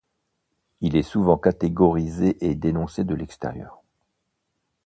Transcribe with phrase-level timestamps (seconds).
[0.79, 3.83] Il est souvent catégorisé et dénoncé de l’extérieur.